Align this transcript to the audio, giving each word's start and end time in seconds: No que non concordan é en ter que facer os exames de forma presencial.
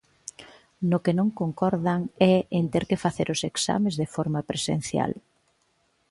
No 0.89 0.97
que 1.03 1.13
non 1.19 1.29
concordan 1.41 1.99
é 2.33 2.35
en 2.57 2.65
ter 2.73 2.83
que 2.89 3.01
facer 3.05 3.27
os 3.35 3.41
exames 3.51 3.93
de 4.01 4.07
forma 4.15 4.41
presencial. 4.51 5.11